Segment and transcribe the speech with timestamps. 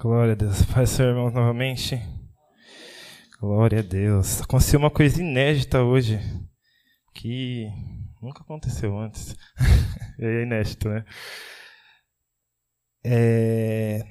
[0.00, 0.62] Glória a Deus.
[0.62, 2.00] Faz seu irmão novamente.
[3.38, 4.40] Glória a Deus.
[4.40, 6.18] Aconteceu uma coisa inédita hoje
[7.12, 7.68] que
[8.22, 9.36] nunca aconteceu antes.
[10.18, 11.04] é inédito, né?
[13.04, 14.06] É...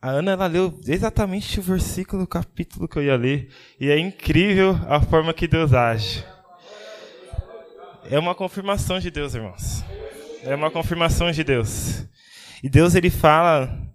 [0.00, 3.98] A Ana ela leu exatamente o versículo, o capítulo que eu ia ler, e é
[3.98, 6.24] incrível a forma que Deus age.
[8.10, 9.84] É uma confirmação de Deus, irmãos.
[10.42, 12.06] É uma confirmação de Deus.
[12.62, 13.93] E Deus ele fala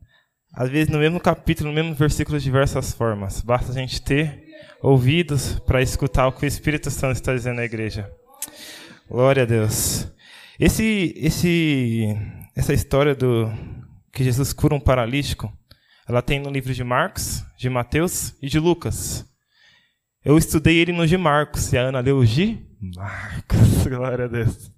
[0.54, 3.42] às vezes no mesmo capítulo, no mesmo versículo, de diversas formas.
[3.42, 4.46] Basta a gente ter
[4.82, 8.10] ouvidos para escutar o que o Espírito Santo está dizendo na igreja.
[9.10, 10.08] Glória a Deus.
[10.60, 12.16] Esse, esse,
[12.56, 13.52] essa história do
[14.12, 15.52] que Jesus cura um paralítico,
[16.08, 19.26] ela tem no livro de Marcos, de Mateus e de Lucas.
[20.24, 22.60] Eu estudei ele no de Marcos e a Ana leu o de
[22.96, 23.88] Marcos.
[23.88, 24.72] Glória a Deus.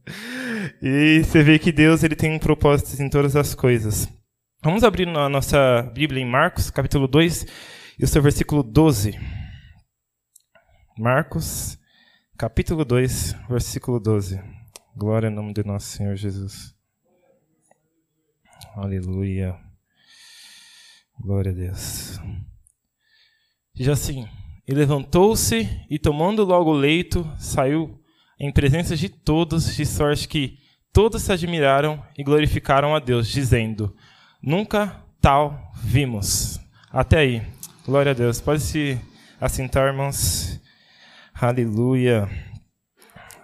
[0.81, 4.07] E você vê que Deus ele tem um propósito em todas as coisas.
[4.63, 7.47] Vamos abrir a nossa Bíblia em Marcos, capítulo 2,
[7.97, 9.19] e o seu versículo 12.
[10.95, 11.79] Marcos,
[12.37, 14.39] capítulo 2, versículo 12.
[14.95, 16.75] Glória ao nome de nosso Senhor Jesus.
[18.75, 19.57] Aleluia.
[21.19, 22.19] Glória a Deus.
[23.73, 24.27] Diz assim:
[24.67, 27.99] E levantou-se e, tomando logo o leito, saiu
[28.39, 30.59] em presença de todos, de sorte que
[30.93, 33.95] todos se admiraram e glorificaram a Deus, dizendo:
[34.43, 36.59] Nunca tal vimos.
[36.91, 37.43] Até aí.
[37.85, 38.41] Glória a Deus.
[38.41, 38.99] Pode se
[39.39, 40.59] assentar, irmãos.
[41.31, 42.27] Aleluia.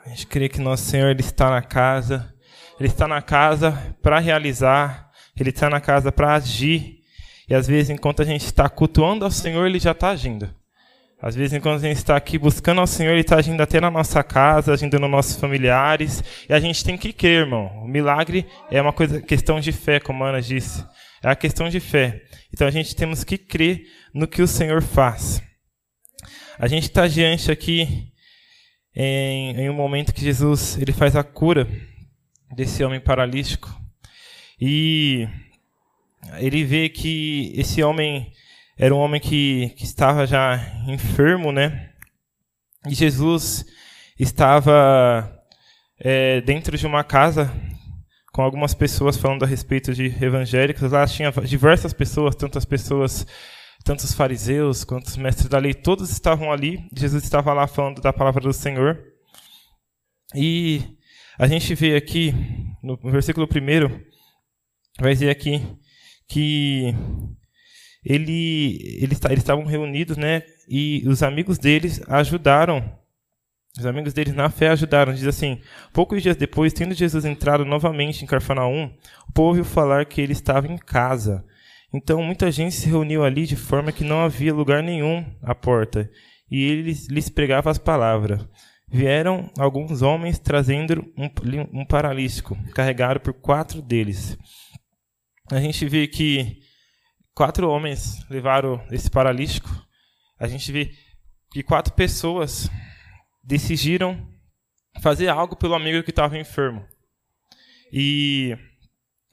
[0.03, 2.33] A gente crê que nosso Senhor ele está na casa.
[2.79, 5.11] Ele está na casa para realizar.
[5.39, 7.01] Ele está na casa para agir.
[7.47, 10.49] E às vezes, enquanto a gente está cultuando ao Senhor, ele já está agindo.
[11.19, 13.89] Às vezes, enquanto a gente está aqui buscando ao Senhor, Ele está agindo até na
[13.89, 16.23] nossa casa, agindo nos nossos familiares.
[16.47, 17.71] E a gente tem que crer, irmão.
[17.83, 20.85] O milagre é uma coisa, questão de fé, como a Ana disse.
[21.23, 22.21] É a questão de fé.
[22.53, 25.41] Então a gente temos que crer no que o Senhor faz.
[26.59, 28.11] A gente está diante aqui
[28.95, 31.67] em, em um momento que Jesus ele faz a cura
[32.55, 33.75] desse homem paralítico.
[34.61, 35.27] E
[36.39, 38.31] ele vê que esse homem
[38.77, 41.92] era um homem que, que estava já enfermo, né?
[42.88, 43.65] E Jesus
[44.20, 45.33] estava
[45.99, 47.52] é, dentro de uma casa
[48.32, 50.92] com algumas pessoas falando a respeito de evangélicos.
[50.92, 53.26] Lá tinha diversas pessoas, tantas pessoas,
[53.83, 56.87] tantos fariseus quanto os mestres da lei, todos estavam ali.
[56.95, 59.04] Jesus estava lá falando da palavra do Senhor.
[60.36, 60.83] E
[61.39, 62.32] a gente vê aqui,
[62.83, 63.99] no versículo 1,
[65.02, 65.64] vai dizer aqui
[66.27, 66.93] que
[68.09, 70.43] ele, eles, eles estavam reunidos, né?
[70.67, 72.97] E os amigos deles ajudaram.
[73.77, 75.13] Os amigos deles na fé ajudaram.
[75.13, 75.59] Diz assim:
[75.91, 78.85] poucos dias depois, tendo Jesus entrado novamente em Carfanaum,
[79.27, 81.43] o povo ouviu falar que ele estava em casa.
[81.93, 86.09] Então muita gente se reuniu ali de forma que não havia lugar nenhum à porta,
[86.49, 88.47] e ele lhes pregava as palavras.
[88.89, 91.29] Vieram alguns homens trazendo um,
[91.81, 94.37] um paralítico, carregado por quatro deles.
[95.51, 96.67] A gente vê que
[97.37, 99.70] quatro homens levaram esse paralítico.
[100.39, 100.92] A gente vê
[101.52, 102.67] que quatro pessoas
[103.43, 104.27] decidiram
[105.02, 106.83] fazer algo pelo amigo que estava enfermo.
[107.93, 108.58] E,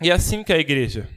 [0.02, 1.08] é assim que é a igreja.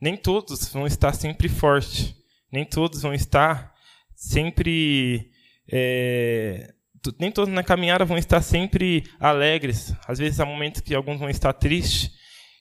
[0.00, 2.16] Nem todos vão estar sempre fortes.
[2.50, 3.72] Nem todos vão estar
[4.16, 5.30] sempre.
[5.70, 6.74] É,
[7.20, 9.94] nem todos na caminhada vão estar sempre alegres.
[10.04, 12.10] Às vezes há momentos que alguns vão estar tristes.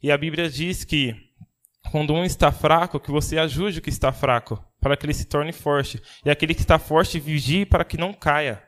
[0.04, 1.27] E a Bíblia diz que
[1.92, 5.26] quando um está fraco, que você ajude o que está fraco, para que ele se
[5.26, 6.02] torne forte.
[6.26, 8.62] E aquele que está forte, vigie para que não caia.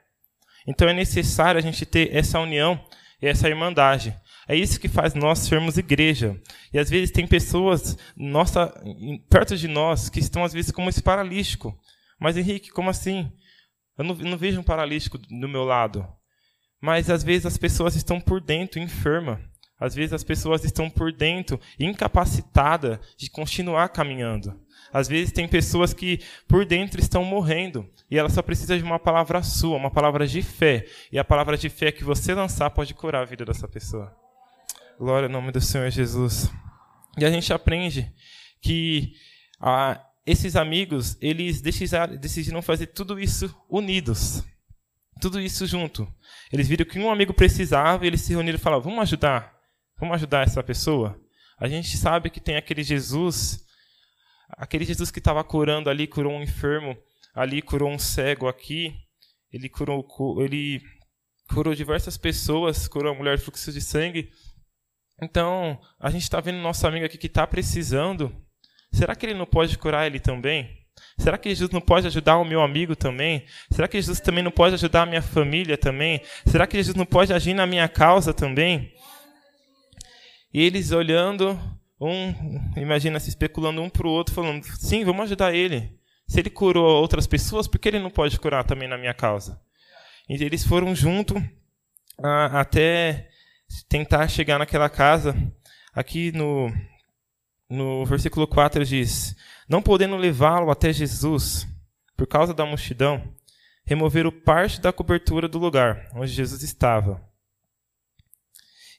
[0.68, 2.84] Então é necessário a gente ter essa união
[3.22, 4.16] e essa irmandade.
[4.47, 6.40] É isso que faz nós sermos igreja.
[6.74, 8.74] E às vezes tem pessoas nossa,
[9.30, 11.78] perto de nós que estão às vezes como esse paralítico.
[12.19, 13.31] Mas Henrique, como assim?
[13.97, 16.07] Eu não, não vejo um paralítico do meu lado.
[16.81, 19.40] Mas às vezes as pessoas estão por dentro enfermas.
[19.79, 24.59] Às vezes as pessoas estão por dentro incapacitadas de continuar caminhando.
[24.91, 29.00] Às vezes tem pessoas que por dentro estão morrendo e ela só precisa de uma
[29.00, 30.86] palavra sua, uma palavra de fé.
[31.12, 34.15] E a palavra de fé que você lançar pode curar a vida dessa pessoa.
[34.98, 36.51] Glória ao nome do Senhor Jesus.
[37.18, 38.12] E a gente aprende
[38.62, 39.13] que
[39.62, 44.44] ah, esses amigos, eles decidiram fazer tudo isso unidos.
[45.21, 46.07] Tudo isso junto.
[46.51, 49.58] Eles viram que um amigo precisava e eles se reuniram e falaram: vamos ajudar.
[50.00, 51.19] Vamos ajudar essa pessoa?
[51.57, 53.66] A gente sabe que tem aquele Jesus,
[54.50, 56.98] aquele Jesus que estava curando ali, curou um enfermo,
[57.34, 58.96] ali curou um cego aqui,
[59.51, 60.06] ele curou,
[60.44, 60.81] ele
[61.50, 64.30] curou diversas pessoas, curou a mulher de fluxo de sangue.
[65.22, 68.34] Então, a gente está vendo nosso amigo aqui que está precisando
[68.92, 70.78] Será que ele não pode curar ele também?
[71.18, 73.46] Será que Jesus não pode ajudar o meu amigo também?
[73.72, 76.22] Será que Jesus também não pode ajudar a minha família também?
[76.46, 78.92] Será que Jesus não pode agir na minha causa também?
[80.54, 81.60] E eles olhando,
[82.01, 82.34] um,
[82.75, 85.98] imagina se especulando um para o outro, falando: sim, vamos ajudar ele.
[86.28, 89.60] Se ele curou outras pessoas, por que ele não pode curar também na minha causa?
[90.28, 91.36] E eles foram junto
[92.22, 93.30] a, até
[93.88, 95.36] tentar chegar naquela casa.
[95.94, 96.72] Aqui no,
[97.69, 99.36] no versículo 4 diz:
[99.68, 101.68] Não podendo levá-lo até Jesus,
[102.18, 103.24] por causa da multidão,
[103.86, 107.28] removeram parte da cobertura do lugar onde Jesus estava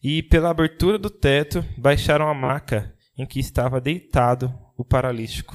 [0.02, 5.54] e pela abertura do teto baixaram a maca em que estava deitado o paralítico.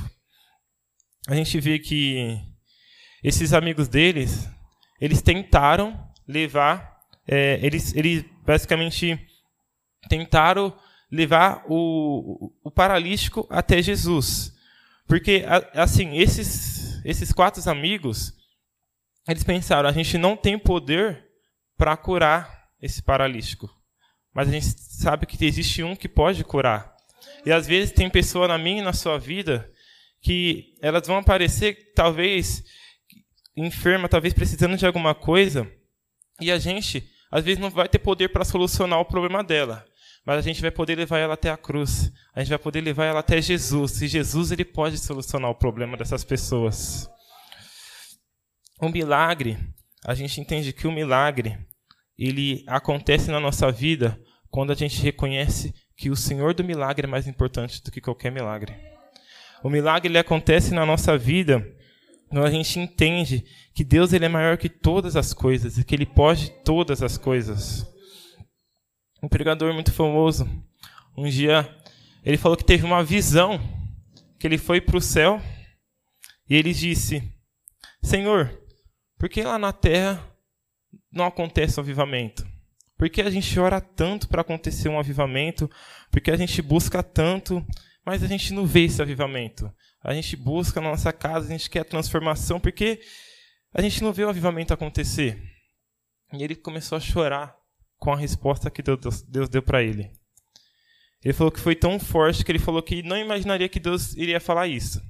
[1.27, 2.39] A gente vê que
[3.23, 4.47] esses amigos deles,
[5.01, 9.19] eles tentaram levar, é, eles, eles basicamente
[10.07, 10.77] tentaram
[11.11, 14.53] levar o, o paralítico até Jesus.
[15.07, 15.43] Porque,
[15.73, 18.31] assim, esses, esses quatro amigos,
[19.27, 21.25] eles pensaram, a gente não tem poder
[21.75, 23.69] para curar esse paralítico
[24.35, 26.93] mas a gente sabe que existe um que pode curar.
[27.45, 29.71] E às vezes tem pessoa na minha e na sua vida
[30.21, 32.63] que elas vão aparecer talvez
[33.55, 35.71] enferma, talvez precisando de alguma coisa,
[36.41, 39.85] e a gente às vezes não vai ter poder para solucionar o problema dela,
[40.25, 42.11] mas a gente vai poder levar ela até a cruz.
[42.33, 44.01] A gente vai poder levar ela até Jesus.
[44.01, 47.07] E Jesus ele pode solucionar o problema dessas pessoas.
[48.81, 49.57] O milagre,
[50.03, 51.57] a gente entende que o milagre
[52.17, 54.19] ele acontece na nossa vida
[54.49, 58.31] quando a gente reconhece que o Senhor do milagre é mais importante do que qualquer
[58.31, 58.73] milagre.
[59.63, 61.65] O milagre ele acontece na nossa vida
[62.29, 65.95] quando a gente entende que Deus ele é maior que todas as coisas e que
[65.95, 67.85] ele pode todas as coisas.
[69.21, 70.47] Um pregador muito famoso,
[71.17, 71.69] um dia,
[72.23, 73.59] ele falou que teve uma visão,
[74.39, 75.41] que ele foi para o céu
[76.49, 77.23] e ele disse:
[78.03, 78.57] Senhor,
[79.17, 80.34] por que lá na terra
[81.11, 82.45] não acontece o avivamento?
[82.97, 85.69] Por que a gente ora tanto para acontecer um avivamento?
[86.09, 87.65] Por que a gente busca tanto,
[88.05, 89.71] mas a gente não vê esse avivamento?
[90.03, 93.01] A gente busca na nossa casa, a gente quer transformação, porque
[93.73, 95.41] a gente não vê o avivamento acontecer.
[96.31, 97.55] E ele começou a chorar
[97.97, 100.11] com a resposta que Deus, Deus deu para ele.
[101.23, 104.39] Ele falou que foi tão forte que ele falou que não imaginaria que Deus iria
[104.39, 105.01] falar isso.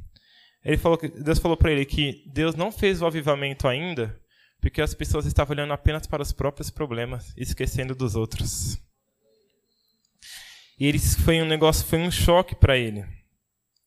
[0.63, 4.17] Ele falou que Deus falou para ele que Deus não fez o avivamento ainda,
[4.65, 8.79] porque as pessoas estavam olhando apenas para os próprios problemas, esquecendo dos outros.
[10.79, 13.05] E ele foi um negócio, foi um choque para ele.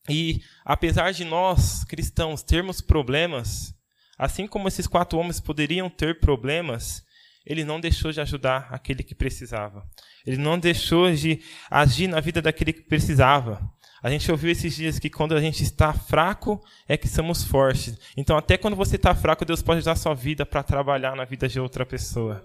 [0.09, 3.75] E apesar de nós cristãos termos problemas,
[4.17, 7.05] assim como esses quatro homens poderiam ter problemas,
[7.45, 9.85] ele não deixou de ajudar aquele que precisava.
[10.25, 13.69] Ele não deixou de agir na vida daquele que precisava.
[14.03, 17.99] A gente ouviu esses dias que quando a gente está fraco é que somos fortes.
[18.17, 21.49] Então, até quando você está fraco, Deus pode usar sua vida para trabalhar na vida
[21.49, 22.45] de outra pessoa.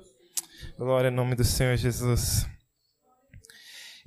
[0.77, 2.47] Glória ao nome do Senhor Jesus.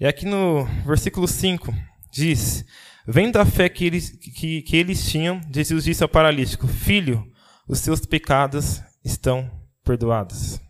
[0.00, 1.72] E aqui no versículo 5
[2.10, 2.64] diz:
[3.06, 7.24] Vendo a fé que eles, que, que eles tinham, Jesus disse ao paralítico: Filho,
[7.68, 9.48] os seus pecados estão
[9.84, 10.60] perdoados.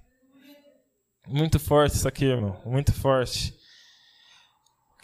[1.26, 2.60] Muito forte isso aqui, irmão.
[2.66, 3.55] Muito forte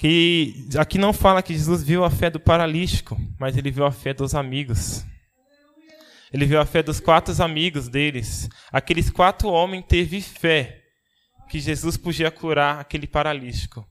[0.03, 3.93] que aqui não fala que Jesus viu a fé do paralítico, mas ele viu a
[3.93, 5.05] fé dos amigos.
[6.33, 8.49] Ele viu a fé dos quatro amigos deles.
[8.73, 10.83] Aqueles quatro homens teve fé
[11.49, 13.87] que Jesus podia curar aquele paralítico.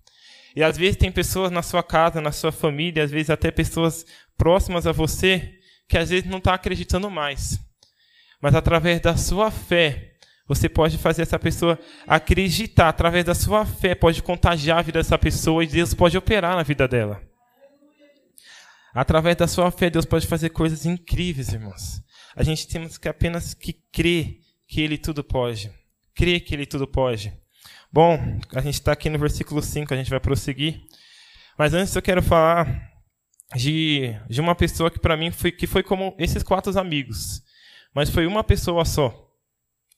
[0.53, 4.05] E às vezes tem pessoas na sua casa, na sua família, às vezes até pessoas
[4.37, 5.49] próximas a você,
[5.87, 7.57] que às vezes não estão tá acreditando mais.
[8.41, 10.10] Mas através da sua fé,
[10.53, 15.17] você pode fazer essa pessoa acreditar através da sua fé, pode contagiar a vida dessa
[15.17, 17.21] pessoa e Deus pode operar na vida dela.
[18.93, 22.03] Através da sua fé, Deus pode fazer coisas incríveis, irmãos.
[22.35, 25.71] A gente temos que apenas que crer que Ele tudo pode.
[26.13, 27.33] Crer que Ele tudo pode.
[27.89, 28.19] Bom,
[28.53, 30.81] a gente está aqui no versículo 5, a gente vai prosseguir.
[31.57, 32.91] Mas antes eu quero falar
[33.55, 37.41] de, de uma pessoa que para mim foi, que foi como esses quatro amigos.
[37.95, 39.30] Mas foi uma pessoa só.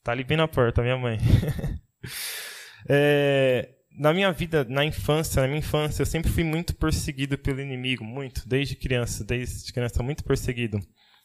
[0.04, 1.18] Tá ali bem na porta, minha mãe.
[2.90, 7.62] é, na minha vida, na infância, na minha infância, eu sempre fui muito perseguido pelo
[7.62, 10.78] inimigo, muito, desde criança, desde criança, muito perseguido.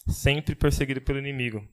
[0.08, 1.66] Sempre perseguido pelo inimigo.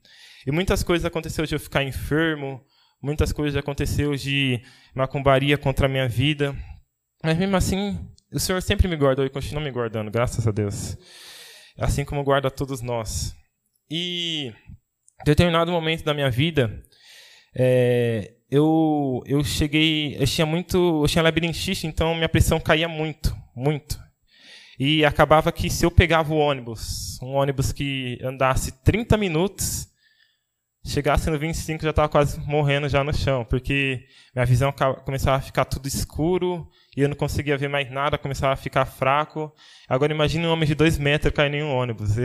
[0.48, 2.60] E muitas coisas aconteceu de eu ficar enfermo,
[3.02, 4.62] muitas coisas aconteceu de
[4.96, 6.56] macumbaria contra a minha vida.
[7.24, 8.00] Mas mesmo assim,
[8.32, 10.98] o Senhor sempre me guardou e continua me guardando, graças a Deus.
[11.78, 13.36] Assim como guarda todos nós.
[13.90, 14.52] E
[15.22, 16.84] em determinado momento da minha vida,
[17.56, 23.36] é, eu, eu cheguei, eu tinha muito, eu tinha labirintite, então minha pressão caía muito,
[23.56, 24.00] muito.
[24.78, 29.88] E acabava que se eu pegava o ônibus, um ônibus que andasse 30 minutos,
[30.86, 35.42] chegasse no 25 já estava quase morrendo já no chão, porque minha visão começava a
[35.42, 39.52] ficar tudo escuro e eu não conseguia ver mais nada, começava a ficar fraco.
[39.88, 42.16] Agora imagine um homem de dois metros caindo em um ônibus.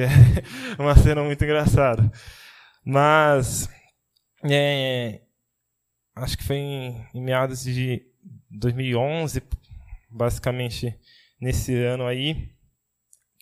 [0.78, 2.10] É uma cena muito engraçada.
[2.84, 3.68] Mas
[4.44, 5.20] é,
[6.16, 8.02] acho que foi em, em meados de
[8.50, 9.42] 2011,
[10.10, 10.96] basicamente
[11.40, 12.50] nesse ano aí,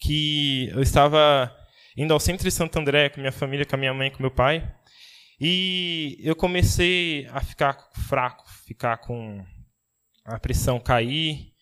[0.01, 1.55] que eu estava
[1.97, 4.73] indo ao centro de Santo André com minha família, com minha mãe, com meu pai,
[5.41, 9.45] e eu comecei a ficar fraco, ficar com
[10.25, 11.53] a pressão cair,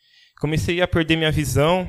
[0.40, 1.88] comecei a perder minha visão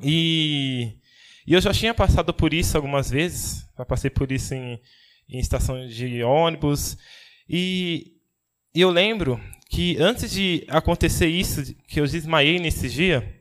[0.00, 0.98] e,
[1.46, 4.80] e eu já tinha passado por isso algumas vezes, já passei por isso em,
[5.28, 6.96] em estações de ônibus
[7.48, 8.12] e,
[8.74, 13.40] e eu lembro que antes de acontecer isso, que eu desmaiei nesse dia,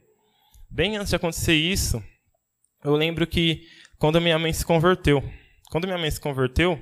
[0.69, 2.03] bem antes de acontecer isso,
[2.83, 5.23] eu lembro que quando minha mãe se converteu,
[5.71, 6.79] quando minha mãe se converteu,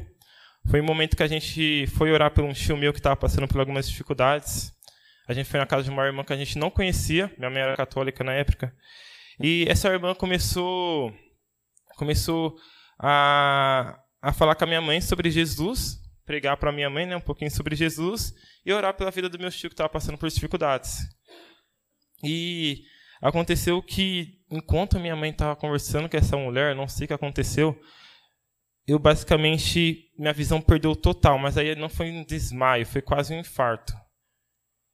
[0.70, 3.48] foi um momento que a gente foi orar por um tio meu que estava passando
[3.48, 4.74] por algumas dificuldades.
[5.28, 7.62] A gente foi na casa de uma irmã que a gente não conhecia, minha mãe
[7.62, 8.74] era católica na época,
[9.40, 11.14] e essa irmã começou
[11.96, 12.56] começou
[13.00, 17.22] a, a falar com a minha mãe sobre Jesus, pregar para minha mãe né, um
[17.22, 18.34] pouquinho sobre Jesus
[18.66, 21.00] e orar pela vida do meu tio que estava passando por dificuldades.
[22.24, 22.84] E
[23.22, 27.78] aconteceu que, enquanto minha mãe estava conversando com essa mulher, não sei o que aconteceu,
[28.88, 33.40] eu basicamente, minha visão perdeu total, mas aí não foi um desmaio, foi quase um
[33.40, 33.94] infarto.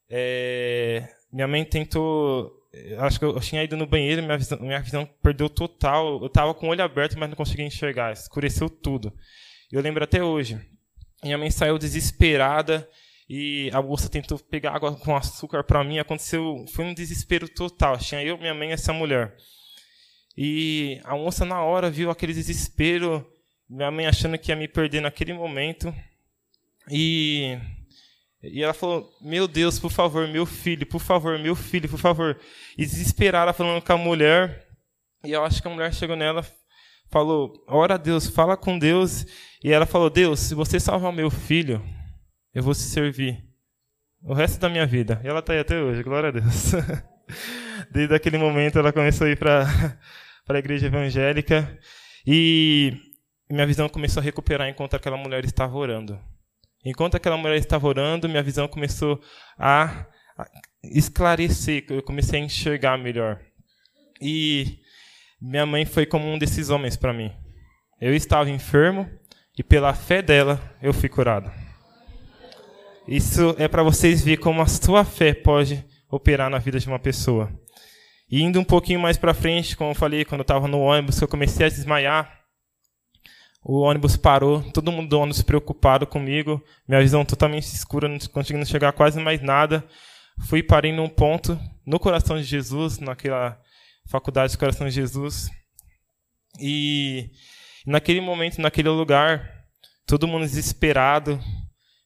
[0.09, 2.51] É, minha mãe tentou,
[2.99, 6.53] acho que eu, tinha ido no banheiro, minha visão, minha visão perdeu total, eu estava
[6.53, 9.13] com o olho aberto, mas não conseguia enxergar, escureceu tudo.
[9.71, 10.59] Eu lembro até hoje,
[11.23, 12.87] minha mãe saiu desesperada,
[13.29, 15.99] e a moça tentou pegar água com açúcar para mim.
[15.99, 17.95] Aconteceu, foi um desespero total.
[17.99, 19.35] Tinha eu, minha mãe e essa mulher.
[20.35, 23.31] E a moça na hora viu aquele desespero,
[23.69, 25.93] minha mãe achando que ia me perder naquele momento.
[26.89, 27.55] E
[28.41, 32.39] e ela falou: "Meu Deus, por favor, meu filho, por favor, meu filho, por favor".
[32.77, 34.67] E desesperada falando com a mulher.
[35.23, 36.45] E eu acho que a mulher chegou nela,
[37.09, 39.25] falou: "Ora a Deus, fala com Deus".
[39.63, 41.83] E ela falou: "Deus, se você salvar meu filho,
[42.53, 43.49] eu vou te servir
[44.23, 45.21] o resto da minha vida.
[45.23, 46.71] E ela está aí até hoje, glória a Deus.
[47.91, 49.65] Desde aquele momento ela começou a ir para
[50.47, 51.79] a igreja evangélica
[52.25, 52.93] e
[53.49, 56.19] minha visão começou a recuperar enquanto aquela mulher estava orando.
[56.83, 59.21] Enquanto aquela mulher estava orando, minha visão começou
[59.57, 60.05] a
[60.83, 63.39] esclarecer, eu comecei a enxergar melhor.
[64.21, 64.79] E
[65.41, 67.31] minha mãe foi como um desses homens para mim.
[67.99, 69.09] Eu estava enfermo
[69.57, 71.51] e pela fé dela eu fui curado.
[73.07, 76.99] Isso é para vocês verem como a sua fé pode operar na vida de uma
[76.99, 77.51] pessoa.
[78.29, 81.19] E indo um pouquinho mais para frente, como eu falei, quando eu estava no ônibus,
[81.19, 82.38] eu comecei a desmaiar.
[83.63, 88.63] O ônibus parou, todo mundo do ônibus preocupado comigo, minha visão totalmente escura, não conseguindo
[88.63, 89.85] enxergar quase mais nada.
[90.47, 93.59] Fui parei num ponto, no coração de Jesus, naquela
[94.07, 95.49] faculdade do coração de Jesus.
[96.59, 97.29] E
[97.85, 99.49] naquele momento, naquele lugar,
[100.07, 101.39] todo mundo desesperado,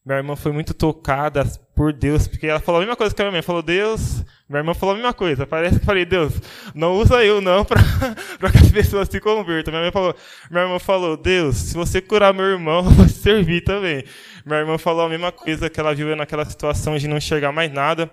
[0.06, 1.46] minha irmã foi muito tocada
[1.76, 3.42] por Deus, porque ela falou a mesma coisa que a minha mãe.
[3.42, 4.24] Falou, Deus.
[4.54, 5.48] Minha irmã falou a mesma coisa.
[5.48, 6.32] Parece que falei, Deus,
[6.76, 7.82] não usa eu não para
[8.52, 9.74] que as pessoas se convertam.
[9.74, 10.16] Minha, falou,
[10.52, 14.04] minha irmã falou, Deus, se você curar meu irmão, eu vou servir também.
[14.46, 17.74] Minha irmã falou a mesma coisa que ela viu naquela situação de não enxergar mais
[17.74, 18.12] nada.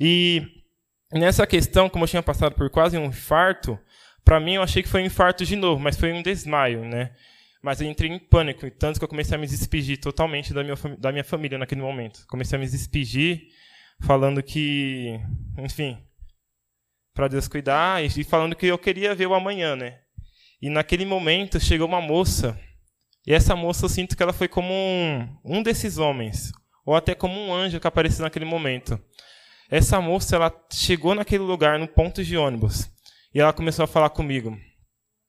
[0.00, 0.42] E
[1.12, 3.78] nessa questão, como eu tinha passado por quase um infarto,
[4.24, 7.10] para mim eu achei que foi um infarto de novo, mas foi um desmaio, né?
[7.62, 10.76] Mas eu entrei em pânico, tanto que eu comecei a me despedir totalmente da minha,
[10.98, 12.24] da minha família naquele momento.
[12.26, 13.48] Comecei a me despedir,
[14.02, 15.18] falando que,
[15.58, 15.98] enfim,
[17.14, 20.00] para Deus cuidar, e falando que eu queria ver o amanhã, né?
[20.60, 22.58] E naquele momento chegou uma moça,
[23.26, 26.52] e essa moça eu sinto que ela foi como um, um desses homens,
[26.84, 29.00] ou até como um anjo que apareceu naquele momento.
[29.70, 32.90] Essa moça, ela chegou naquele lugar, no ponto de ônibus,
[33.34, 34.58] e ela começou a falar comigo.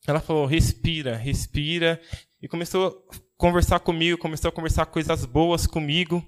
[0.08, 2.02] Ela falou: respira, respira.
[2.42, 6.26] E começou a conversar comigo, começou a conversar coisas boas comigo.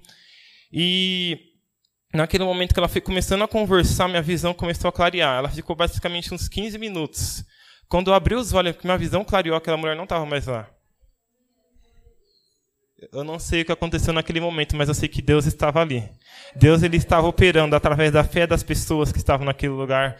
[0.72, 1.45] E
[2.16, 5.38] naquele momento que ela foi começando a conversar, minha visão começou a clarear.
[5.38, 7.44] Ela ficou basicamente uns 15 minutos.
[7.88, 10.68] Quando eu abri os olhos, minha visão clareou, aquela mulher não estava mais lá.
[13.12, 16.08] Eu não sei o que aconteceu naquele momento, mas eu sei que Deus estava ali.
[16.54, 20.16] Deus ele estava operando através da fé das pessoas que estavam naquele lugar.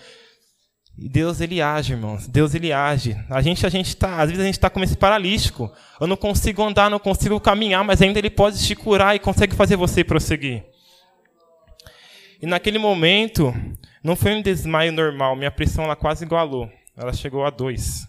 [0.98, 2.26] E Deus ele age, irmãos.
[2.26, 3.16] Deus ele age.
[3.30, 5.72] A gente a gente tá, às vezes a gente está como esse paralítico.
[6.00, 9.54] Eu não consigo andar, não consigo caminhar, mas ainda ele pode te curar e consegue
[9.54, 10.75] fazer você prosseguir.
[12.46, 13.52] E naquele momento,
[14.04, 16.70] não foi um desmaio normal, minha pressão ela quase igualou.
[16.96, 18.06] ela chegou a dois.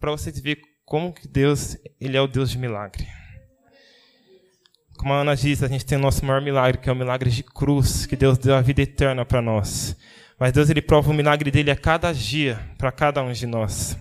[0.00, 3.06] Para vocês verem como que Deus, ele é o Deus de milagre.
[4.98, 7.30] Como a Ana diz, a gente tem o nosso maior milagre, que é o milagre
[7.30, 9.96] de cruz, que Deus deu a vida eterna para nós.
[10.36, 13.96] Mas Deus ele prova o milagre dele a cada dia, para cada um de nós.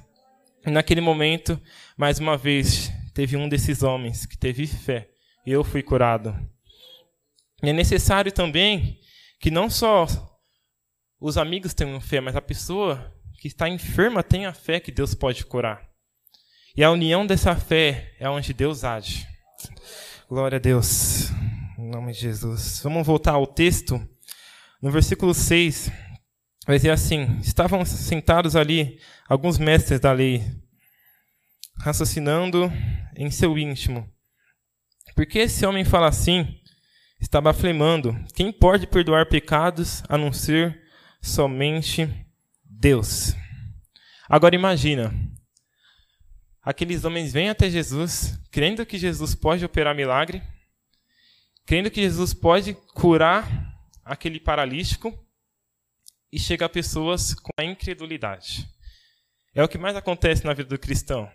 [0.65, 1.62] E naquele momento,
[1.96, 5.08] mais uma vez, teve um desses homens que teve fé,
[5.46, 6.36] e eu fui curado.
[7.62, 9.00] E é necessário também
[9.39, 10.08] que não só
[11.20, 15.46] os amigos tenham fé, mas a pessoa que está enferma tenha fé que Deus pode
[15.46, 15.88] curar.
[16.75, 19.28] E a união dessa fé é onde Deus age.
[20.30, 21.30] Glória a Deus.
[21.78, 22.82] Em nome de Jesus.
[22.84, 24.00] Vamos voltar ao texto.
[24.82, 25.92] No versículo 6,
[26.66, 30.44] vai dizer assim: Estavam sentados ali alguns mestres da lei,
[31.80, 32.72] raciocinando
[33.18, 34.10] em seu íntimo.
[35.16, 36.48] Por que esse homem fala assim?
[37.20, 40.82] Estava afirmando: Quem pode perdoar pecados a não ser
[41.22, 42.10] somente
[42.64, 43.36] Deus?
[44.28, 45.14] Agora imagina,
[46.62, 50.42] aqueles homens vêm até Jesus, crendo que Jesus pode operar milagre,
[51.66, 53.48] crendo que Jesus pode curar
[54.06, 55.14] aquele paralítico,
[56.32, 58.68] e chega a pessoas com a incredulidade.
[59.54, 61.30] É o que mais acontece na vida do cristão.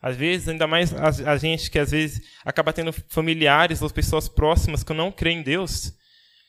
[0.00, 4.84] Às vezes, ainda mais a, gente que às vezes acaba tendo familiares ou pessoas próximas
[4.84, 5.92] que não creem em Deus,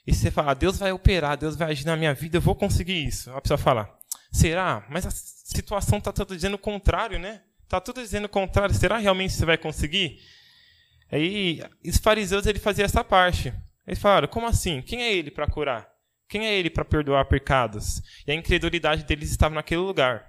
[0.06, 3.06] e você fala, Deus vai operar, Deus vai agir na minha vida, eu vou conseguir
[3.06, 3.32] isso.
[3.32, 3.89] A pessoa fala,
[4.32, 4.86] será?
[4.89, 7.41] Mas a situação está tudo dizendo o contrário, né?
[7.63, 8.74] Está tudo dizendo o contrário.
[8.74, 10.20] Será realmente você vai conseguir?
[11.12, 13.53] Aí, os fariseus ele fazia essa parte.
[13.86, 14.82] Eles falaram: como assim?
[14.82, 15.88] Quem é ele para curar?
[16.27, 18.01] Quem é ele para perdoar pecados?
[18.25, 20.25] E a incredulidade deles estava naquele lugar.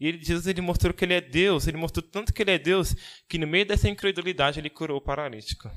[0.00, 2.58] E ele, Jesus ele mostrou que ele é Deus, ele mostrou tanto que ele é
[2.58, 2.94] Deus,
[3.28, 5.70] que no meio dessa incredulidade ele curou o paralítico.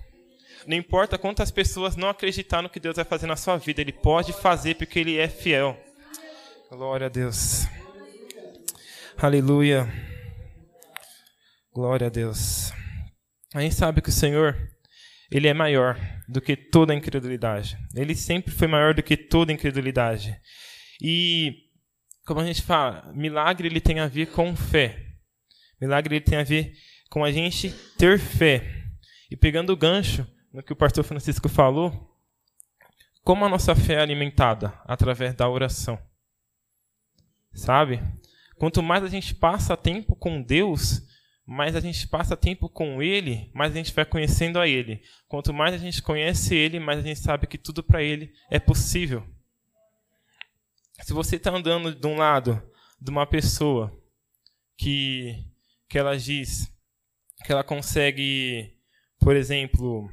[0.67, 3.91] Não importa quantas pessoas não acreditar no que Deus vai fazer na sua vida, ele
[3.91, 5.79] pode fazer porque ele é fiel.
[6.69, 7.65] Glória a Deus.
[9.17, 9.87] Aleluia.
[11.73, 12.71] Glória a Deus.
[13.53, 14.57] A gente sabe que o Senhor,
[15.29, 17.77] Ele é maior do que toda incredulidade.
[17.95, 20.36] Ele sempre foi maior do que toda incredulidade.
[21.01, 21.53] E,
[22.25, 25.07] como a gente fala, milagre ele tem a ver com fé.
[25.79, 26.73] Milagre ele tem a ver
[27.10, 28.86] com a gente ter fé.
[29.29, 32.12] E pegando o gancho no que o pastor Francisco falou,
[33.23, 34.73] como a nossa fé é alimentada?
[34.86, 35.99] Através da oração.
[37.53, 38.01] Sabe?
[38.57, 41.01] Quanto mais a gente passa tempo com Deus,
[41.45, 45.01] mais a gente passa tempo com Ele, mais a gente vai conhecendo a Ele.
[45.27, 48.60] Quanto mais a gente conhece Ele, mais a gente sabe que tudo para Ele é
[48.60, 49.25] possível.
[51.01, 52.61] Se você está andando de um lado
[52.99, 53.91] de uma pessoa
[54.77, 55.45] que,
[55.89, 56.71] que ela diz
[57.43, 58.77] que ela consegue,
[59.19, 60.09] por exemplo,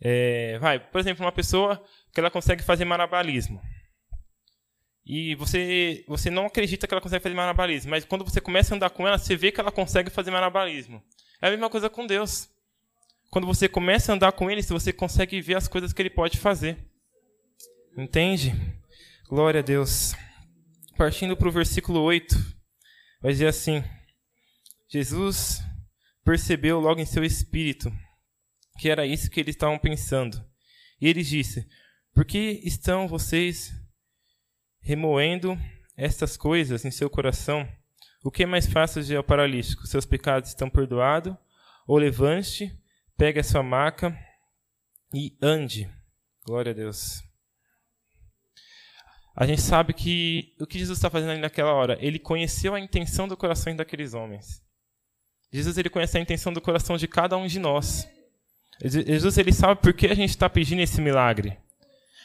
[0.00, 3.60] é, vai, por exemplo, uma pessoa que ela consegue fazer marabalismo
[5.08, 8.76] e você, você não acredita que ela consegue fazer malabarismo, mas quando você começa a
[8.76, 11.02] andar com ela, você vê que ela consegue fazer malabarismo.
[11.40, 12.46] É a mesma coisa com Deus.
[13.30, 16.36] Quando você começa a andar com Ele, você consegue ver as coisas que Ele pode
[16.36, 16.76] fazer.
[17.96, 18.54] Entende?
[19.28, 20.14] Glória a Deus.
[20.96, 22.34] Partindo para o versículo 8,
[23.20, 23.84] vai dizer assim:
[24.88, 25.62] Jesus
[26.24, 27.92] percebeu logo em seu espírito
[28.78, 30.42] que era isso que eles estavam pensando.
[30.98, 31.68] E ele disse:
[32.14, 33.70] Por que estão vocês
[34.80, 35.58] remoendo
[35.94, 37.68] estas coisas em seu coração,
[38.24, 39.86] o que é mais fácil dizer ao paralítico?
[39.86, 41.36] Seus pecados estão perdoados?
[41.86, 42.72] Ou levante,
[43.14, 44.18] pegue a sua maca
[45.12, 45.86] e ande.
[46.46, 47.27] Glória a Deus.
[49.40, 52.80] A gente sabe que o que Jesus está fazendo ali naquela hora, ele conheceu a
[52.80, 54.60] intenção do coração daqueles homens.
[55.52, 58.08] Jesus ele conhece a intenção do coração de cada um de nós.
[58.82, 61.56] Jesus ele sabe por que a gente está pedindo esse milagre.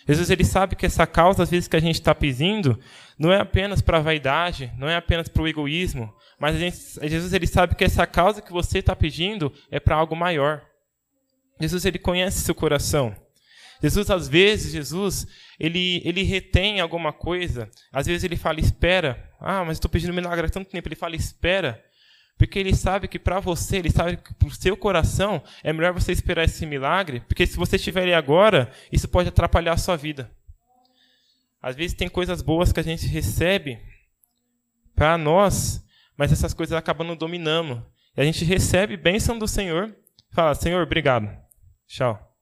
[0.08, 2.80] Jesus ele sabe que essa causa, às vezes, que a gente está pedindo,
[3.16, 6.76] não é apenas para a vaidade, não é apenas para o egoísmo, mas gente,
[7.08, 10.64] Jesus ele sabe que essa causa que você está pedindo é para algo maior.
[11.62, 13.16] Jesus ele conhece seu coração.
[13.84, 15.28] Jesus, às vezes, Jesus,
[15.60, 17.70] ele, ele retém alguma coisa.
[17.92, 19.30] Às vezes ele fala, espera.
[19.42, 20.88] Ah, mas estou pedindo milagre há tanto tempo.
[20.88, 21.84] Ele fala, espera.
[22.38, 25.92] Porque ele sabe que para você, ele sabe que para o seu coração é melhor
[25.92, 29.98] você esperar esse milagre, porque se você estiver ali agora, isso pode atrapalhar a sua
[29.98, 30.32] vida.
[31.62, 33.80] Às vezes tem coisas boas que a gente recebe
[34.96, 35.86] para nós,
[36.18, 37.86] mas essas coisas acabam nos dominando.
[38.16, 39.96] E a gente recebe bênção do Senhor,
[40.32, 41.30] fala, Senhor, obrigado.
[41.88, 42.33] Tchau.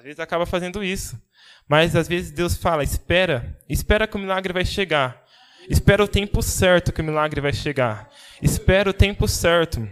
[0.00, 1.20] Às vezes acaba fazendo isso.
[1.68, 5.22] Mas às vezes Deus fala, espera, espera que o milagre vai chegar.
[5.68, 8.08] Espera o tempo certo que o milagre vai chegar.
[8.40, 9.86] Espera o tempo certo.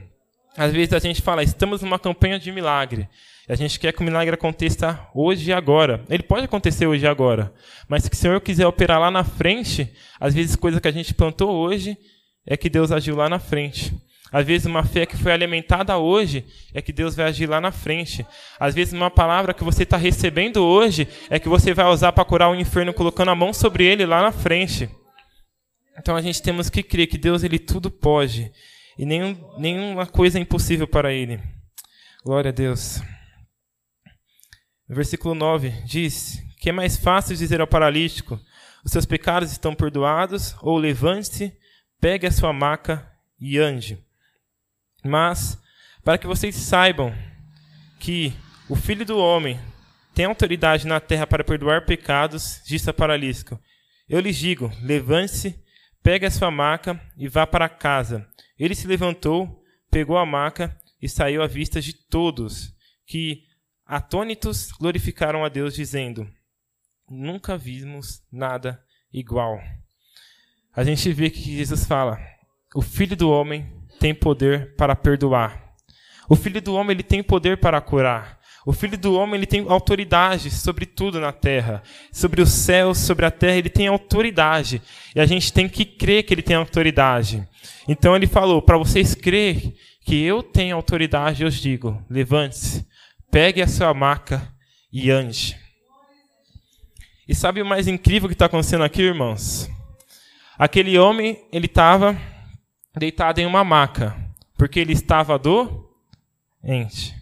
[0.56, 3.06] Às vezes a gente fala, estamos numa campanha de milagre.
[3.46, 6.02] A gente quer que o milagre aconteça hoje e agora.
[6.08, 7.52] Ele pode acontecer hoje e agora.
[7.86, 11.12] Mas se o Senhor quiser operar lá na frente, às vezes coisa que a gente
[11.12, 11.98] plantou hoje
[12.46, 13.94] é que Deus agiu lá na frente.
[14.30, 17.72] Às vezes uma fé que foi alimentada hoje é que Deus vai agir lá na
[17.72, 18.26] frente.
[18.60, 22.24] Às vezes uma palavra que você está recebendo hoje é que você vai usar para
[22.24, 24.88] curar o inferno colocando a mão sobre ele lá na frente.
[25.98, 28.52] Então a gente temos que crer que Deus ele tudo pode
[28.98, 31.40] e nenhum, nenhuma coisa é impossível para ele.
[32.24, 33.00] Glória a Deus.
[34.88, 38.40] Versículo 9 diz que é mais fácil dizer ao paralítico:
[38.84, 41.52] os seus pecados estão perdoados, ou levante-se,
[42.00, 43.10] pegue a sua maca
[43.40, 43.98] e ande.
[45.08, 45.58] Mas,
[46.04, 47.14] para que vocês saibam
[47.98, 48.34] que
[48.68, 49.58] o Filho do Homem
[50.14, 53.58] tem autoridade na terra para perdoar pecados, disse a paralítico:
[54.06, 55.58] Eu lhes digo: levante-se,
[56.02, 58.28] pegue a sua maca e vá para casa.
[58.58, 62.74] Ele se levantou, pegou a maca e saiu à vista de todos,
[63.06, 63.44] que,
[63.86, 66.30] atônitos, glorificaram a Deus, dizendo:
[67.08, 69.58] Nunca vimos nada igual.
[70.76, 72.20] A gente vê que Jesus fala:
[72.74, 75.74] O Filho do Homem tem poder para perdoar.
[76.28, 78.38] O Filho do Homem ele tem poder para curar.
[78.66, 81.82] O Filho do Homem ele tem autoridade sobre tudo na terra,
[82.12, 84.82] sobre os céus, sobre a terra, ele tem autoridade.
[85.16, 87.48] E a gente tem que crer que ele tem autoridade.
[87.88, 92.86] Então ele falou: para vocês crer que eu tenho autoridade, eu digo: levante-se,
[93.30, 94.52] pegue a sua maca
[94.92, 95.56] e ande.
[97.26, 99.68] E sabe o mais incrível que está acontecendo aqui, irmãos?
[100.58, 102.18] Aquele homem, ele estava
[102.96, 104.16] deitado em uma maca,
[104.56, 107.14] porque ele estava doente.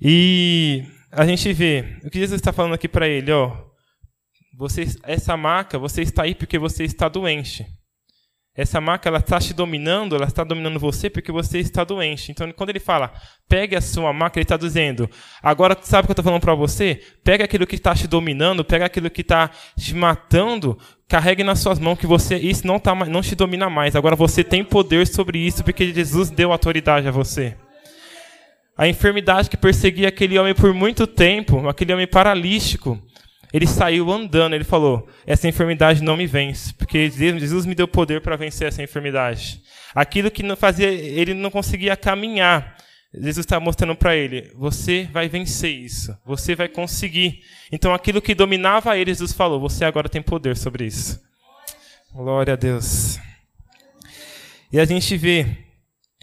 [0.00, 3.64] E a gente vê o que Jesus está falando aqui para ele, ó.
[4.56, 7.66] Você, essa maca, você está aí porque você está doente.
[8.56, 12.30] Essa marca ela está te dominando, ela está dominando você porque você está doente.
[12.30, 13.12] Então, quando ele fala,
[13.48, 15.10] pegue a sua marca, ele está dizendo,
[15.42, 17.00] agora sabe o que eu estou falando para você?
[17.24, 21.80] Pega aquilo que está te dominando, pega aquilo que está te matando, carregue nas suas
[21.80, 23.96] mãos que você isso não tá, não te domina mais.
[23.96, 27.56] Agora você tem poder sobre isso porque Jesus deu autoridade a você.
[28.76, 33.00] A enfermidade que perseguia aquele homem por muito tempo, aquele homem paralítico,
[33.54, 38.20] ele saiu andando, ele falou: Essa enfermidade não me vence, porque Jesus me deu poder
[38.20, 39.62] para vencer essa enfermidade.
[39.94, 42.76] Aquilo que não fazia, ele não conseguia caminhar.
[43.14, 47.42] Jesus está mostrando para ele: Você vai vencer isso, você vai conseguir.
[47.70, 51.22] Então, aquilo que dominava ele, Jesus falou: Você agora tem poder sobre isso.
[52.12, 53.20] Glória a Deus.
[54.72, 55.46] E a gente vê,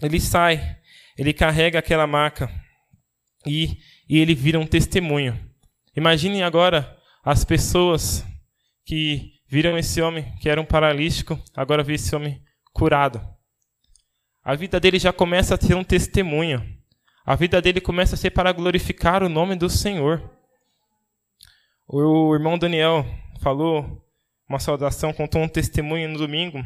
[0.02, 0.76] ele sai,
[1.16, 2.50] ele carrega aquela maca
[3.46, 5.40] e, e ele vira um testemunho.
[5.96, 8.24] Imaginem agora as pessoas
[8.84, 13.20] que viram esse homem que era um paralítico, agora vê esse homem curado.
[14.42, 16.62] A vida dele já começa a ter um testemunho.
[17.24, 20.22] A vida dele começa a ser para glorificar o nome do Senhor.
[21.86, 23.06] O irmão Daniel
[23.40, 24.04] falou
[24.48, 26.62] uma saudação, contou um testemunho no domingo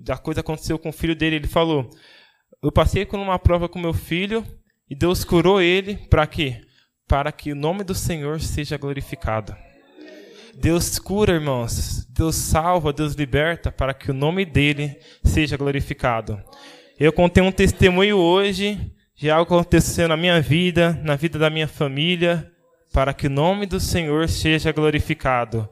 [0.00, 1.36] da coisa aconteceu com o filho dele.
[1.36, 1.90] Ele falou:
[2.62, 4.44] Eu passei por uma prova com meu filho
[4.88, 6.60] e Deus curou ele para quê?
[7.08, 9.56] Para que o nome do Senhor seja glorificado.
[10.54, 12.06] Deus cura, irmãos.
[12.08, 16.42] Deus salva, Deus liberta para que o nome dele seja glorificado.
[16.98, 21.68] Eu contei um testemunho hoje de algo aconteceu na minha vida, na vida da minha
[21.68, 22.50] família,
[22.92, 25.68] para que o nome do Senhor seja glorificado.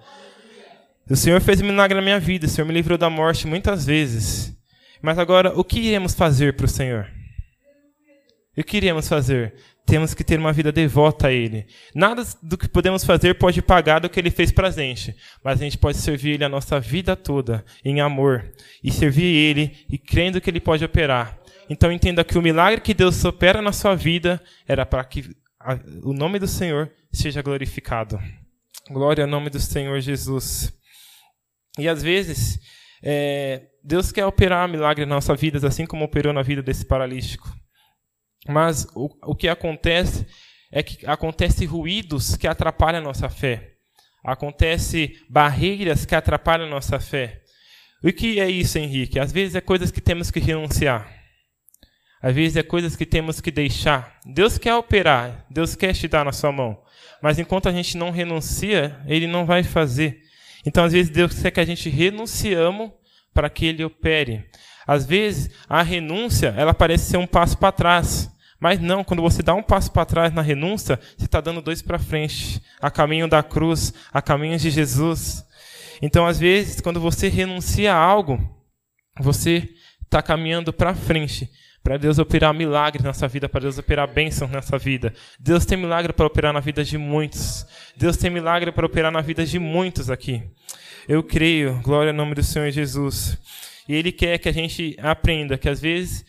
[1.09, 3.85] O Senhor fez um milagre na minha vida, o Senhor me livrou da morte muitas
[3.85, 4.55] vezes.
[5.03, 7.11] Mas agora, o que iremos fazer para o Senhor?
[8.57, 9.55] O que iremos fazer?
[9.87, 11.67] Temos que ter uma vida devota a Ele.
[11.95, 15.61] Nada do que podemos fazer pode pagar do que Ele fez para a gente, mas
[15.61, 18.51] a gente pode servir Ele a nossa vida toda em amor
[18.83, 21.39] e servir Ele e crendo que Ele pode operar.
[21.69, 25.79] Então entenda que o milagre que Deus opera na sua vida era para que a,
[26.03, 28.19] o nome do Senhor seja glorificado.
[28.91, 30.73] Glória ao nome do Senhor Jesus.
[31.79, 32.59] E às vezes
[33.03, 37.55] é, Deus quer operar milagre na nossa vida, assim como operou na vida desse paralítico.
[38.49, 40.27] Mas o, o que acontece
[40.71, 43.73] é que acontece ruídos que atrapalham a nossa fé.
[44.25, 47.43] Acontece barreiras que atrapalham a nossa fé.
[48.03, 49.19] O que é isso, Henrique?
[49.19, 51.11] Às vezes é coisas que temos que renunciar.
[52.23, 54.19] Às vezes é coisas que temos que deixar.
[54.25, 56.83] Deus quer operar, Deus quer te dar na sua mão.
[57.23, 60.21] Mas enquanto a gente não renuncia, Ele não vai fazer.
[60.67, 62.91] Então, às vezes, Deus quer que a gente renunciamos
[63.33, 64.45] para que Ele opere.
[64.87, 68.31] Às vezes, a renúncia, ela parece ser um passo para trás.
[68.61, 71.83] Mas não, quando você dá um passo para trás na renúncia, você está dando dois
[71.83, 75.45] para frente, a caminho da cruz, a caminho de Jesus.
[76.01, 78.39] Então, às vezes, quando você renuncia a algo,
[79.21, 79.69] você
[80.03, 81.51] está caminhando para frente,
[81.83, 85.13] para Deus operar milagres nessa vida, para Deus operar bênçãos nessa vida.
[85.39, 87.67] Deus tem milagre para operar na vida de muitos.
[87.97, 90.43] Deus tem milagre para operar na vida de muitos aqui.
[91.07, 93.37] Eu creio, glória ao nome do Senhor Jesus.
[93.87, 96.25] E Ele quer que a gente aprenda que às vezes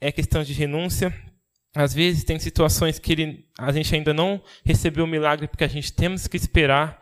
[0.00, 1.14] é questão de renúncia,
[1.74, 5.68] às vezes tem situações que ele, a gente ainda não recebeu o milagre porque a
[5.68, 7.00] gente temos que esperar.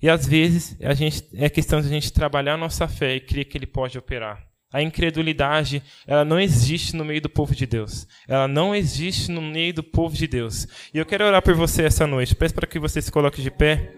[0.00, 3.20] E às vezes a gente, é questão de a gente trabalhar a nossa fé e
[3.20, 4.46] crer que Ele pode operar.
[4.72, 8.08] A incredulidade, ela não existe no meio do povo de Deus.
[8.26, 10.66] Ela não existe no meio do povo de Deus.
[10.92, 12.34] E eu quero orar por você essa noite.
[12.34, 13.94] Peço para que você se coloque de pé.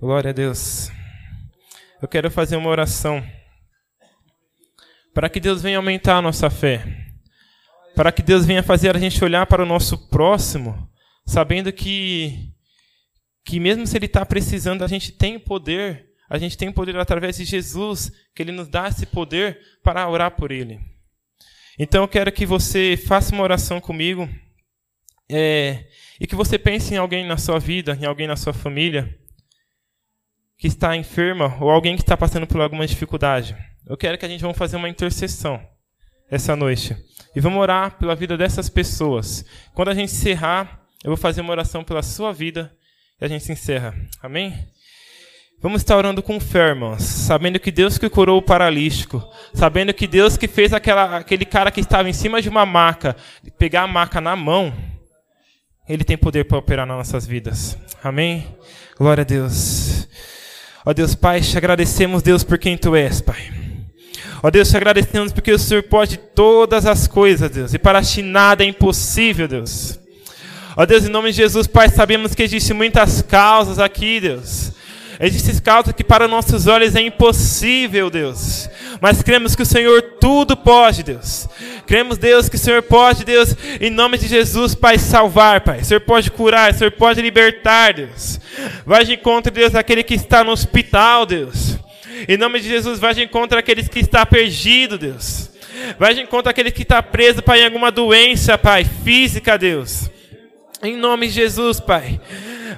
[0.00, 0.90] Glória a Deus.
[2.00, 3.22] Eu quero fazer uma oração
[5.12, 7.09] para que Deus venha aumentar a nossa fé.
[7.94, 10.88] Para que Deus venha fazer a gente olhar para o nosso próximo,
[11.26, 12.50] sabendo que
[13.44, 17.36] que mesmo se ele está precisando, a gente tem poder a gente tem poder através
[17.36, 20.80] de Jesus, que Ele nos dá esse poder para orar por Ele.
[21.76, 24.28] Então eu quero que você faça uma oração comigo
[25.28, 25.88] é,
[26.20, 29.18] e que você pense em alguém na sua vida, em alguém na sua família
[30.56, 33.56] que está enferma ou alguém que está passando por alguma dificuldade.
[33.84, 35.60] Eu quero que a gente vamos fazer uma intercessão
[36.30, 36.96] essa noite
[37.34, 39.44] e vamos orar pela vida dessas pessoas.
[39.74, 42.72] Quando a gente encerrar, eu vou fazer uma oração pela sua vida
[43.20, 43.94] e a gente se encerra.
[44.22, 44.68] Amém?
[45.62, 50.06] Vamos estar orando com fé, irmãos, sabendo que Deus que curou o paralítico, sabendo que
[50.06, 53.14] Deus que fez aquela, aquele cara que estava em cima de uma maca,
[53.58, 54.72] pegar a maca na mão,
[55.86, 57.76] Ele tem poder para operar nas nossas vidas.
[58.02, 58.46] Amém?
[58.96, 60.08] Glória a Deus.
[60.84, 63.59] Ó Deus Pai, te agradecemos, Deus, por quem Tu és, Pai.
[64.42, 68.22] Ó Deus, te agradecemos porque o Senhor pode todas as coisas, Deus, e para ti
[68.22, 69.98] nada é impossível, Deus.
[70.76, 74.72] Ó Deus, em nome de Jesus, Pai, sabemos que existem muitas causas aqui, Deus
[75.22, 78.70] Existem causas que para nossos olhos é impossível, Deus.
[79.02, 81.46] Mas cremos que o Senhor tudo pode, Deus.
[81.86, 85.80] Cremos, Deus, que o Senhor pode, Deus, em nome de Jesus, Pai, salvar, Pai.
[85.80, 88.40] O Senhor pode curar, o Senhor pode libertar, Deus.
[88.86, 91.76] Vai de encontro, Deus, aquele que está no hospital, Deus.
[92.28, 95.50] Em nome de Jesus, vai de encontro aqueles que está perdido, Deus.
[95.98, 100.10] Vai de encontro aquele que está preso, Pai, em alguma doença, Pai, física, Deus.
[100.82, 102.18] Em nome de Jesus, Pai.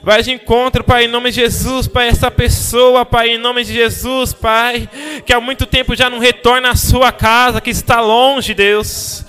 [0.02, 3.72] Vai de encontro, Pai, em nome de Jesus, Pai, essa pessoa, Pai, em nome de
[3.72, 4.88] Jesus, Pai,
[5.24, 9.24] que há muito tempo já não retorna à sua casa, que está longe, Deus.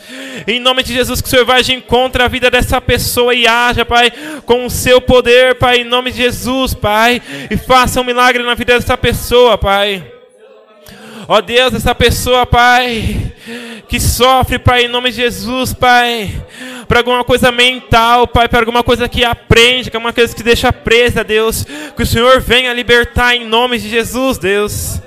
[0.47, 3.45] Em nome de Jesus, que o Senhor vai de encontro à vida dessa pessoa e
[3.45, 4.11] haja, Pai,
[4.43, 8.55] com o seu poder, Pai, em nome de Jesus, Pai, e faça um milagre na
[8.55, 10.12] vida dessa pessoa, Pai.
[11.27, 13.33] Ó Deus, essa pessoa, Pai,
[13.87, 16.29] que sofre, Pai, em nome de Jesus, Pai,
[16.87, 20.43] para alguma coisa mental, Pai, para alguma coisa que aprende, que é uma coisa que
[20.43, 25.01] deixa presa, Deus, que o Senhor venha libertar em nome de Jesus, Deus.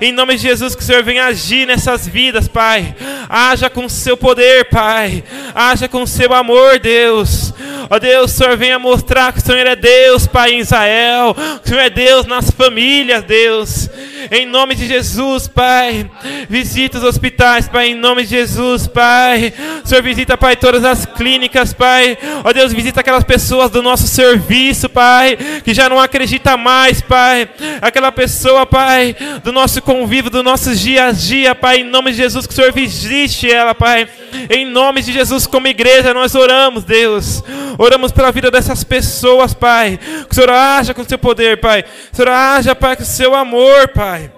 [0.00, 2.94] Em nome de Jesus, que o Senhor venha agir nessas vidas, Pai.
[3.28, 5.24] Haja com o seu poder, Pai.
[5.54, 7.52] Haja com o seu amor, Deus.
[7.90, 11.34] Ó Deus, o Senhor venha mostrar que o Senhor é Deus, Pai, em Israel.
[11.34, 13.88] Que o Senhor é Deus nas famílias, Deus.
[14.30, 16.10] Em nome de Jesus, Pai.
[16.48, 19.52] Visita os hospitais, Pai, em nome de Jesus, Pai.
[19.84, 22.18] O Senhor visita, Pai, todas as clínicas, Pai.
[22.44, 27.48] Ó Deus, visita aquelas pessoas do nosso serviço, Pai, que já não acredita mais, Pai.
[27.80, 32.18] Aquela pessoa, Pai, do nosso convívio, do nosso dia a dia, Pai, em nome de
[32.18, 34.08] Jesus, que o Senhor visite ela, Pai.
[34.50, 37.42] Em nome de Jesus, como igreja, nós oramos, Deus.
[37.78, 39.98] Oramos pela vida dessas pessoas, Pai.
[39.98, 41.84] Que o Senhor haja com o seu poder, Pai.
[41.84, 44.32] Que o Senhor haja, Pai, com o seu amor, Pai.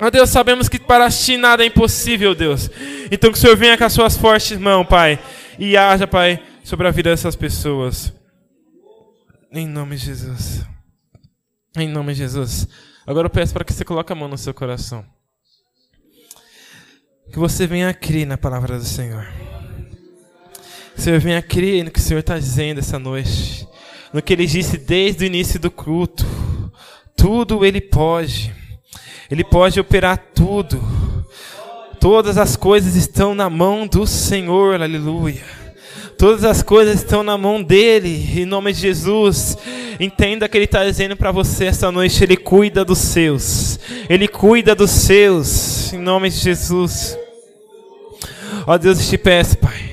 [0.00, 2.70] Ó Deus, sabemos que para ti nada é impossível, Deus.
[3.10, 5.18] Então que o Senhor venha com as suas fortes mãos, Pai.
[5.58, 8.12] E haja, Pai, sobre a vida dessas pessoas.
[9.50, 10.64] Em nome de Jesus.
[11.76, 12.68] Em nome de Jesus.
[13.04, 15.04] Agora eu peço para que você coloque a mão no seu coração.
[17.32, 19.26] Que você venha crer na palavra do Senhor.
[20.98, 23.68] Você venha crer no que o Senhor está dizendo essa noite.
[24.12, 26.26] No que Ele disse desde o início do culto.
[27.16, 28.52] Tudo Ele pode.
[29.30, 30.82] Ele pode operar tudo.
[32.00, 34.82] Todas as coisas estão na mão do Senhor.
[34.82, 35.44] Aleluia.
[36.18, 39.56] Todas as coisas estão na mão dele, em nome de Jesus.
[40.00, 44.74] Entenda que ele está dizendo para você essa noite: ele cuida dos seus, ele cuida
[44.74, 47.16] dos seus, em nome de Jesus.
[48.66, 49.87] Ó Deus, eu te peço, Pai.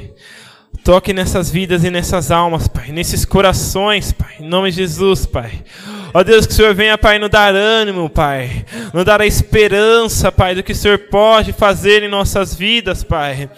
[0.86, 2.92] Toque nessas vidas e nessas almas, Pai.
[2.92, 4.36] Nesses corações, Pai.
[4.40, 5.64] Em nome de Jesus, Pai.
[6.14, 8.64] Ó Deus, que o Senhor venha, Pai, nos dar ânimo, Pai.
[8.94, 13.50] Nos dar a esperança, Pai, do que o Senhor pode fazer em nossas vidas, Pai.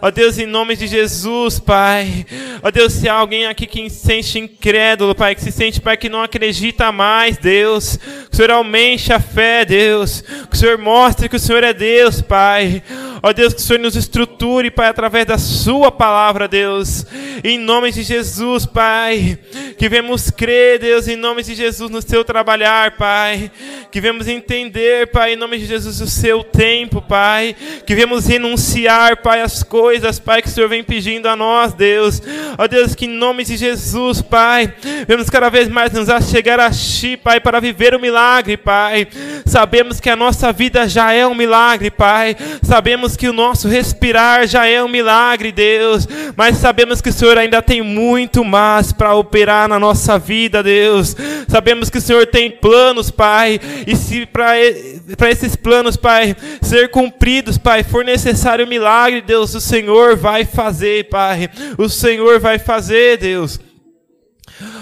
[0.00, 2.24] Ó Deus, em nome de Jesus, Pai.
[2.62, 5.96] Ó Deus, se há alguém aqui que se sente incrédulo, Pai, que se sente, Pai,
[5.96, 7.96] que não acredita mais, Deus.
[7.96, 10.22] Que o Senhor aumente a fé, Deus.
[10.48, 12.80] Que o Senhor mostre que o Senhor é Deus, Pai.
[13.22, 17.06] Ó Deus, que o Senhor nos estruture, Pai, através da Sua palavra, Deus.
[17.44, 19.38] Em nome de Jesus, Pai.
[19.76, 23.50] Que vemos crer, Deus, em nome de Jesus, no Seu trabalhar, Pai.
[23.90, 27.54] Que vemos entender, Pai, em nome de Jesus, o Seu tempo, Pai.
[27.86, 32.22] Que vemos renunciar, Pai, as coisas, Pai, que o Senhor vem pedindo a nós, Deus.
[32.56, 34.72] Ó Deus, que em nome de Jesus, Pai,
[35.06, 39.08] vemos cada vez mais nos chegar a Ti, Pai, para viver o milagre, Pai.
[39.44, 42.36] Sabemos que a nossa vida já é um milagre, Pai.
[42.62, 46.06] Sabemos que o nosso respirar já é um milagre, Deus.
[46.36, 51.16] Mas sabemos que o Senhor ainda tem muito mais para operar na nossa vida, Deus.
[51.48, 53.60] Sabemos que o Senhor tem planos, Pai.
[53.86, 59.60] E se para esses planos, Pai, ser cumpridos, Pai, for necessário um milagre, Deus, o
[59.60, 61.50] Senhor vai fazer, Pai.
[61.78, 63.60] O Senhor vai fazer, Deus.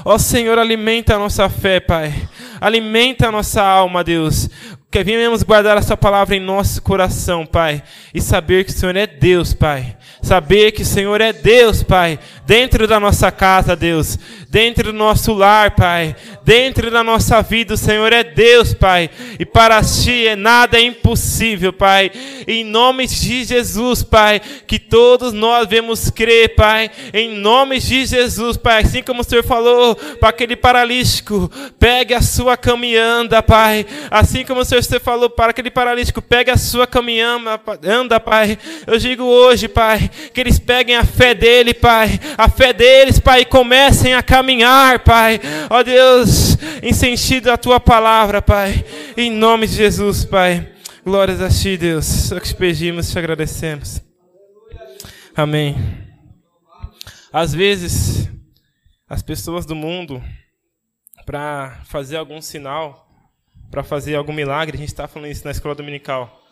[0.05, 2.13] Ó Senhor, alimenta a nossa fé, Pai.
[2.61, 4.49] Alimenta a nossa alma, Deus.
[4.91, 7.83] Que venhamos guardar a Sua palavra em nosso coração, Pai.
[8.15, 9.95] E saber que o Senhor é Deus, Pai.
[10.23, 12.19] Saber que o Senhor é Deus, Pai.
[12.47, 14.19] Dentro da nossa casa, Deus.
[14.49, 16.17] Dentro do nosso lar, Pai.
[16.43, 19.11] Dentro da nossa vida, o Senhor é Deus, Pai.
[19.39, 22.11] E para Ti é nada impossível, Pai.
[22.47, 24.41] Em nome de Jesus, Pai.
[24.67, 26.91] Que todos nós vemos crer, Pai.
[27.13, 28.83] Em nome de Jesus, Pai.
[28.83, 31.51] Assim como o Senhor falou para aquele paralítico.
[31.79, 33.85] Pegue a sua caminhada, Pai.
[34.11, 38.59] Assim como o Senhor você falou para aquele paralítico, pegue a sua caminhada, anda, Pai.
[38.87, 42.21] Eu digo hoje, Pai, que eles peguem a fé dele, Pai.
[42.37, 45.41] A fé deles, Pai, e comecem a caminhar, Pai.
[45.71, 48.85] Ó Deus, em sentido a tua palavra, Pai.
[49.17, 50.73] Em nome de Jesus, Pai.
[51.05, 52.05] Glórias a ti, Deus.
[52.05, 54.03] Só que te pedimos, te agradecemos.
[55.35, 55.77] Amém.
[57.33, 58.29] Às vezes,
[59.09, 60.23] as pessoas do mundo,
[61.25, 63.08] para fazer algum sinal,
[63.71, 66.43] para fazer algum milagre, a gente está falando isso na escola dominical.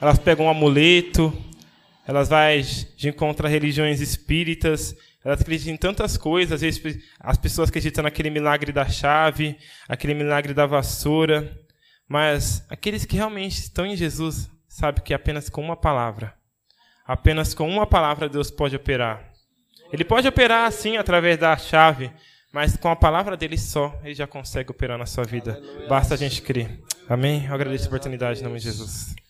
[0.00, 1.32] Elas pegam um amuleto,
[2.06, 2.38] elas vão
[2.96, 6.54] de encontro a religiões espíritas, elas acreditam em tantas coisas.
[6.54, 9.56] Às vezes as pessoas acreditam naquele milagre da chave,
[9.88, 11.58] aquele milagre da vassoura.
[12.08, 16.34] Mas aqueles que realmente estão em Jesus sabem que apenas com uma palavra,
[17.04, 19.32] apenas com uma palavra Deus pode operar.
[19.92, 22.10] Ele pode operar assim através da chave,
[22.52, 25.60] mas com a palavra dele só, ele já consegue operar na sua vida.
[25.88, 26.80] Basta a gente crer.
[27.08, 27.46] Amém?
[27.46, 29.14] Eu agradeço a oportunidade em nome de Jesus.